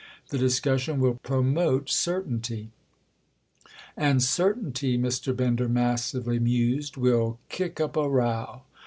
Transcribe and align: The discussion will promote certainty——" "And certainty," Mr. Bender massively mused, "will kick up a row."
The 0.29 0.39
discussion 0.39 0.99
will 0.99 1.13
promote 1.21 1.87
certainty——" 1.91 2.71
"And 3.95 4.23
certainty," 4.23 4.97
Mr. 4.97 5.35
Bender 5.37 5.69
massively 5.69 6.39
mused, 6.39 6.97
"will 6.97 7.37
kick 7.49 7.79
up 7.79 7.95
a 7.95 8.09
row." 8.09 8.63